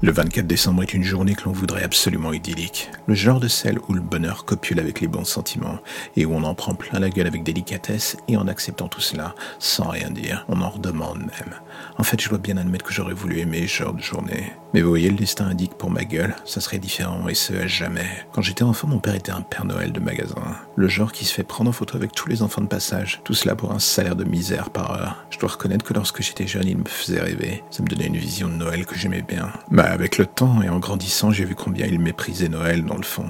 Le 0.00 0.12
24 0.12 0.46
décembre 0.46 0.84
est 0.84 0.94
une 0.94 1.02
journée 1.02 1.34
que 1.34 1.42
l'on 1.46 1.52
voudrait 1.52 1.82
absolument 1.82 2.32
idyllique. 2.32 2.88
Le 3.08 3.14
genre 3.14 3.40
de 3.40 3.48
celle 3.48 3.80
où 3.88 3.94
le 3.94 4.00
bonheur 4.00 4.44
copule 4.44 4.78
avec 4.78 5.00
les 5.00 5.08
bons 5.08 5.24
sentiments 5.24 5.80
et 6.14 6.24
où 6.24 6.32
on 6.32 6.44
en 6.44 6.54
prend 6.54 6.76
plein 6.76 7.00
la 7.00 7.10
gueule 7.10 7.26
avec 7.26 7.42
délicatesse 7.42 8.16
et 8.28 8.36
en 8.36 8.46
acceptant 8.46 8.86
tout 8.86 9.00
cela, 9.00 9.34
sans 9.58 9.88
rien 9.88 10.12
dire, 10.12 10.44
on 10.46 10.60
en 10.60 10.70
redemande 10.70 11.18
même. 11.18 11.54
En 11.96 12.04
fait, 12.04 12.20
je 12.20 12.28
dois 12.28 12.38
bien 12.38 12.58
admettre 12.58 12.84
que 12.84 12.92
j'aurais 12.92 13.12
voulu 13.12 13.40
aimer 13.40 13.66
ce 13.66 13.82
genre 13.82 13.92
de 13.92 14.00
journée. 14.00 14.52
Mais 14.72 14.82
vous 14.82 14.88
voyez, 14.88 15.10
le 15.10 15.16
destin 15.16 15.46
indique 15.46 15.74
pour 15.74 15.90
ma 15.90 16.04
gueule, 16.04 16.36
ça 16.44 16.60
serait 16.60 16.78
différent 16.78 17.26
et 17.28 17.34
ce 17.34 17.54
à 17.54 17.66
jamais. 17.66 18.06
Quand 18.32 18.42
j'étais 18.42 18.62
enfant, 18.62 18.86
mon 18.86 19.00
père 19.00 19.16
était 19.16 19.32
un 19.32 19.40
Père 19.40 19.64
Noël 19.64 19.90
de 19.90 19.98
magasin. 19.98 20.42
Le 20.76 20.86
genre 20.86 21.10
qui 21.10 21.24
se 21.24 21.34
fait 21.34 21.42
prendre 21.42 21.70
en 21.70 21.72
photo 21.72 21.96
avec 21.96 22.12
tous 22.12 22.28
les 22.28 22.42
enfants 22.42 22.60
de 22.60 22.68
passage. 22.68 23.20
Tout 23.24 23.34
cela 23.34 23.56
pour 23.56 23.72
un 23.72 23.80
salaire 23.80 24.14
de 24.14 24.24
misère 24.24 24.70
par 24.70 24.92
heure. 24.92 25.24
Je 25.30 25.38
dois 25.38 25.48
reconnaître 25.48 25.84
que 25.84 25.94
lorsque 25.94 26.22
j'étais 26.22 26.46
jeune, 26.46 26.68
il 26.68 26.76
me 26.76 26.84
faisait 26.84 27.20
rêver. 27.20 27.64
Ça 27.70 27.82
me 27.82 27.88
donnait 27.88 28.06
une 28.06 28.16
vision 28.16 28.46
de 28.46 28.54
Noël 28.54 28.86
que 28.86 28.94
j'aimais 28.94 29.22
bien. 29.22 29.50
Avec 29.90 30.18
le 30.18 30.26
temps 30.26 30.62
et 30.62 30.68
en 30.68 30.78
grandissant, 30.78 31.30
j'ai 31.30 31.44
vu 31.44 31.54
combien 31.54 31.86
il 31.86 31.98
méprisait 31.98 32.48
Noël 32.48 32.84
dans 32.84 32.96
le 32.96 33.02
fond, 33.02 33.26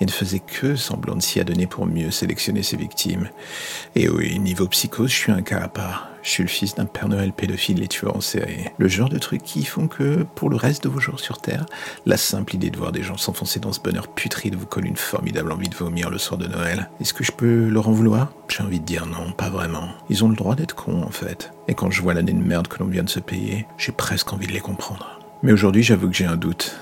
et 0.00 0.06
ne 0.06 0.10
faisait 0.10 0.40
que 0.40 0.76
semblant 0.76 1.16
de 1.16 1.22
s'y 1.22 1.40
adonner 1.40 1.66
pour 1.66 1.86
mieux 1.86 2.10
sélectionner 2.10 2.62
ses 2.62 2.76
victimes. 2.76 3.28
Et 3.94 4.08
oui, 4.08 4.38
niveau 4.38 4.66
psychose, 4.68 5.10
je 5.10 5.16
suis 5.16 5.32
un 5.32 5.42
cas 5.42 5.60
à 5.60 5.68
part. 5.68 6.08
Je 6.22 6.28
suis 6.28 6.42
le 6.42 6.48
fils 6.48 6.74
d'un 6.74 6.84
Père 6.84 7.08
Noël 7.08 7.32
pédophile 7.32 7.82
et 7.82 7.88
tueur 7.88 8.14
en 8.14 8.20
série. 8.20 8.66
Le 8.76 8.88
genre 8.88 9.08
de 9.08 9.18
trucs 9.18 9.42
qui 9.42 9.64
font 9.64 9.88
que, 9.88 10.24
pour 10.34 10.50
le 10.50 10.56
reste 10.56 10.84
de 10.84 10.90
vos 10.90 11.00
jours 11.00 11.18
sur 11.18 11.38
Terre, 11.38 11.64
la 12.04 12.18
simple 12.18 12.54
idée 12.54 12.70
de 12.70 12.76
voir 12.76 12.92
des 12.92 13.02
gens 13.02 13.16
s'enfoncer 13.16 13.58
dans 13.58 13.72
ce 13.72 13.80
bonheur 13.80 14.08
putride 14.08 14.54
vous 14.54 14.66
colle 14.66 14.86
une 14.86 14.96
formidable 14.96 15.50
envie 15.50 15.70
de 15.70 15.74
vomir 15.74 16.10
le 16.10 16.18
soir 16.18 16.36
de 16.36 16.46
Noël. 16.46 16.90
Est-ce 17.00 17.14
que 17.14 17.24
je 17.24 17.32
peux 17.32 17.68
leur 17.68 17.88
en 17.88 17.92
vouloir? 17.92 18.32
J'ai 18.48 18.62
envie 18.62 18.80
de 18.80 18.84
dire 18.84 19.06
non, 19.06 19.32
pas 19.32 19.48
vraiment. 19.48 19.88
Ils 20.10 20.22
ont 20.22 20.28
le 20.28 20.36
droit 20.36 20.56
d'être 20.56 20.74
cons, 20.74 21.02
en 21.02 21.10
fait. 21.10 21.52
Et 21.68 21.74
quand 21.74 21.90
je 21.90 22.02
vois 22.02 22.12
l'année 22.12 22.32
de 22.32 22.42
merde 22.42 22.68
que 22.68 22.80
l'on 22.80 22.86
vient 22.86 23.04
de 23.04 23.08
se 23.08 23.20
payer, 23.20 23.66
j'ai 23.78 23.92
presque 23.92 24.32
envie 24.32 24.46
de 24.46 24.52
les 24.52 24.60
comprendre. 24.60 25.19
Mais 25.42 25.52
aujourd'hui, 25.52 25.82
j'avoue 25.82 26.08
que 26.08 26.16
j'ai 26.16 26.26
un 26.26 26.36
doute. 26.36 26.76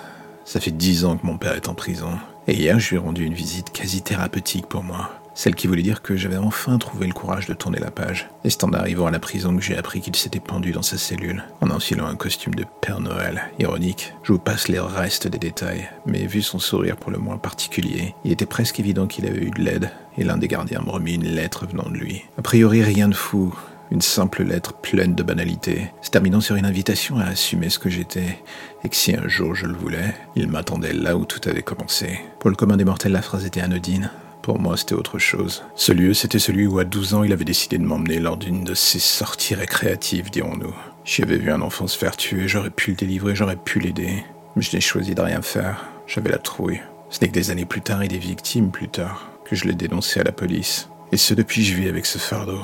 Ça 0.44 0.58
fait 0.58 0.72
dix 0.72 1.04
ans 1.04 1.16
que 1.16 1.24
mon 1.24 1.38
père 1.38 1.54
est 1.54 1.68
en 1.68 1.74
prison. 1.74 2.18
Et 2.48 2.54
hier, 2.54 2.80
je 2.80 2.90
lui 2.90 2.96
ai 2.96 2.98
rendu 2.98 3.24
une 3.24 3.34
visite 3.34 3.70
quasi 3.70 4.02
thérapeutique 4.02 4.66
pour 4.66 4.82
moi. 4.82 5.10
Celle 5.34 5.54
qui 5.54 5.68
voulait 5.68 5.82
dire 5.82 6.02
que 6.02 6.16
j'avais 6.16 6.38
enfin 6.38 6.76
trouvé 6.78 7.06
le 7.06 7.12
courage 7.12 7.46
de 7.46 7.54
tourner 7.54 7.78
la 7.78 7.92
page. 7.92 8.28
Et 8.42 8.50
c'est 8.50 8.64
en 8.64 8.72
arrivant 8.72 9.06
à 9.06 9.12
la 9.12 9.20
prison 9.20 9.54
que 9.54 9.62
j'ai 9.62 9.76
appris 9.76 10.00
qu'il 10.00 10.16
s'était 10.16 10.40
pendu 10.40 10.72
dans 10.72 10.82
sa 10.82 10.98
cellule, 10.98 11.44
en 11.60 11.70
enfilant 11.70 12.06
un 12.06 12.16
costume 12.16 12.56
de 12.56 12.64
Père 12.80 12.98
Noël. 12.98 13.44
Ironique, 13.60 14.12
je 14.24 14.32
vous 14.32 14.40
passe 14.40 14.66
les 14.66 14.80
restes 14.80 15.28
des 15.28 15.38
détails, 15.38 15.88
mais 16.06 16.26
vu 16.26 16.42
son 16.42 16.58
sourire 16.58 16.96
pour 16.96 17.12
le 17.12 17.18
moins 17.18 17.38
particulier, 17.38 18.16
il 18.24 18.32
était 18.32 18.46
presque 18.46 18.80
évident 18.80 19.06
qu'il 19.06 19.26
avait 19.26 19.44
eu 19.44 19.50
de 19.50 19.62
l'aide, 19.62 19.92
et 20.16 20.24
l'un 20.24 20.38
des 20.38 20.48
gardiens 20.48 20.82
me 20.84 20.90
remit 20.90 21.14
une 21.14 21.28
lettre 21.28 21.66
venant 21.68 21.88
de 21.88 21.96
lui. 21.96 22.24
A 22.36 22.42
priori, 22.42 22.82
rien 22.82 23.08
de 23.08 23.14
fou, 23.14 23.54
une 23.91 24.03
simple 24.03 24.42
lettre 24.42 24.75
pleine 24.75 25.14
de 25.14 25.22
banalité, 25.22 25.91
se 26.03 26.11
terminant 26.11 26.41
sur 26.41 26.56
une 26.56 26.67
invitation 26.67 27.19
à 27.19 27.25
assumer 27.25 27.70
ce 27.70 27.78
que 27.78 27.91
j'étais, 27.91 28.39
et 28.84 28.89
que 28.89 28.97
si 28.97 29.14
un 29.14 29.28
jour 29.28 29.55
je 29.55 29.67
le 29.67 29.75
voulais, 29.75 30.14
il 30.36 30.48
m'attendait 30.48 30.92
là 30.92 31.17
où 31.17 31.25
tout 31.25 31.41
avait 31.48 31.62
commencé. 31.62 32.20
Pour 32.39 32.50
le 32.50 32.56
commun 32.56 32.77
des 32.77 32.84
mortels, 32.84 33.12
la 33.12 33.22
phrase 33.22 33.44
était 33.44 33.61
anodine. 33.61 34.11
Pour 34.42 34.59
moi, 34.59 34.77
c'était 34.77 34.94
autre 34.94 35.19
chose. 35.19 35.62
Ce 35.75 35.92
lieu, 35.92 36.14
c'était 36.14 36.39
celui 36.39 36.66
où 36.66 36.78
à 36.78 36.84
12 36.84 37.14
ans, 37.14 37.22
il 37.22 37.33
avait 37.33 37.44
décidé 37.44 37.77
de 37.78 37.84
m'emmener 37.84 38.19
lors 38.19 38.36
d'une 38.36 38.64
de 38.64 38.75
ses 38.75 38.98
sorties 38.98 39.55
récréatives, 39.55 40.31
dirons-nous. 40.31 40.75
J'y 41.05 41.22
avais 41.22 41.36
vu 41.36 41.50
un 41.50 41.61
enfant 41.61 41.86
se 41.86 41.98
faire 41.98 42.16
tuer, 42.16 42.48
j'aurais 42.48 42.70
pu 42.70 42.91
le 42.91 42.97
délivrer, 42.97 43.34
j'aurais 43.34 43.56
pu 43.56 43.81
l'aider. 43.81 44.25
Mais 44.56 44.62
je 44.62 44.75
n'ai 44.75 44.81
choisi 44.81 45.14
de 45.14 45.20
rien 45.20 45.42
faire. 45.42 45.84
J'avais 46.06 46.31
la 46.31 46.39
trouille. 46.39 46.81
Ce 47.11 47.20
n'est 47.20 47.28
que 47.28 47.34
des 47.34 47.50
années 47.50 47.64
plus 47.64 47.81
tard 47.81 48.03
et 48.03 48.09
des 48.09 48.19
victimes 48.19 48.70
plus 48.70 48.89
tard 48.89 49.31
que 49.44 49.56
je 49.56 49.66
l'ai 49.66 49.75
dénoncé 49.75 50.20
à 50.20 50.25
la 50.25 50.33
police. 50.33 50.89
Et 51.12 51.16
ce 51.16 51.34
depuis 51.34 51.64
je 51.64 51.75
vis 51.75 51.89
avec 51.89 52.06
ce 52.06 52.19
fardeau. 52.19 52.61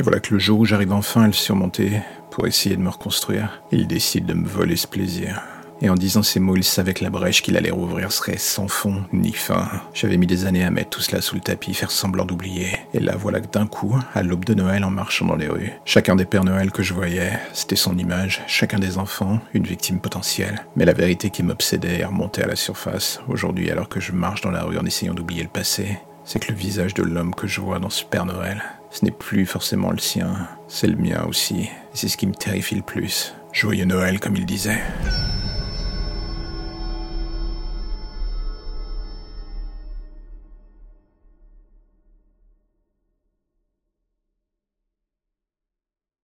Et 0.00 0.02
voilà 0.02 0.18
que 0.18 0.32
le 0.32 0.40
jour 0.40 0.60
où 0.60 0.64
j'arrive 0.64 0.94
enfin 0.94 1.24
à 1.24 1.26
le 1.26 1.34
surmonter, 1.34 2.00
pour 2.30 2.46
essayer 2.46 2.74
de 2.74 2.80
me 2.80 2.88
reconstruire, 2.88 3.62
il 3.70 3.86
décide 3.86 4.24
de 4.24 4.32
me 4.32 4.48
voler 4.48 4.76
ce 4.76 4.86
plaisir. 4.86 5.42
Et 5.82 5.90
en 5.90 5.94
disant 5.94 6.22
ces 6.22 6.40
mots, 6.40 6.56
il 6.56 6.64
savait 6.64 6.94
que 6.94 7.04
la 7.04 7.10
brèche 7.10 7.42
qu'il 7.42 7.54
allait 7.58 7.70
rouvrir 7.70 8.10
serait 8.10 8.38
sans 8.38 8.66
fond 8.66 9.04
ni 9.12 9.34
fin. 9.34 9.68
J'avais 9.92 10.16
mis 10.16 10.26
des 10.26 10.46
années 10.46 10.64
à 10.64 10.70
mettre 10.70 10.88
tout 10.88 11.02
cela 11.02 11.20
sous 11.20 11.34
le 11.34 11.42
tapis, 11.42 11.74
faire 11.74 11.90
semblant 11.90 12.24
d'oublier. 12.24 12.78
Et 12.94 12.98
là, 12.98 13.14
voilà 13.14 13.42
que 13.42 13.50
d'un 13.50 13.66
coup, 13.66 13.94
à 14.14 14.22
l'aube 14.22 14.46
de 14.46 14.54
Noël 14.54 14.84
en 14.84 14.90
marchant 14.90 15.26
dans 15.26 15.36
les 15.36 15.48
rues, 15.48 15.72
chacun 15.84 16.16
des 16.16 16.24
Pères 16.24 16.44
Noël 16.44 16.70
que 16.70 16.82
je 16.82 16.94
voyais, 16.94 17.38
c'était 17.52 17.76
son 17.76 17.98
image, 17.98 18.40
chacun 18.46 18.78
des 18.78 18.96
enfants, 18.96 19.38
une 19.52 19.66
victime 19.66 20.00
potentielle. 20.00 20.64
Mais 20.76 20.86
la 20.86 20.94
vérité 20.94 21.28
qui 21.28 21.42
m'obsédait 21.42 21.98
est 21.98 22.06
remontée 22.06 22.42
à 22.42 22.48
la 22.48 22.56
surface, 22.56 23.20
aujourd'hui 23.28 23.70
alors 23.70 23.90
que 23.90 24.00
je 24.00 24.12
marche 24.12 24.40
dans 24.40 24.50
la 24.50 24.62
rue 24.62 24.78
en 24.78 24.86
essayant 24.86 25.12
d'oublier 25.12 25.42
le 25.42 25.50
passé, 25.50 25.98
c'est 26.24 26.38
que 26.38 26.52
le 26.52 26.58
visage 26.58 26.94
de 26.94 27.02
l'homme 27.02 27.34
que 27.34 27.46
je 27.46 27.60
vois 27.60 27.78
dans 27.78 27.90
ce 27.90 28.06
Père 28.06 28.24
Noël, 28.24 28.62
ce 28.90 29.04
n'est 29.04 29.10
plus 29.10 29.46
forcément 29.46 29.90
le 29.90 29.98
sien, 29.98 30.48
c'est 30.68 30.86
le 30.86 30.96
mien 30.96 31.24
aussi. 31.28 31.70
C'est 31.94 32.08
ce 32.08 32.16
qui 32.16 32.26
me 32.26 32.34
terrifie 32.34 32.74
le 32.74 32.82
plus. 32.82 33.34
Joyeux 33.52 33.84
Noël, 33.84 34.20
comme 34.20 34.36
il 34.36 34.46
disait. 34.46 34.80